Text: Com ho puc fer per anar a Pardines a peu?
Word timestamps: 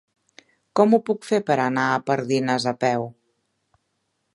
Com 0.79 0.95
ho 0.95 0.99
puc 1.09 1.29
fer 1.33 1.39
per 1.51 1.59
anar 1.67 1.85
a 1.91 2.01
Pardines 2.09 2.69
a 2.73 2.77
peu? 2.87 3.11